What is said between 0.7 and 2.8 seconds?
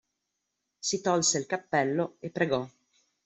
Si tolse il cappello e pregò.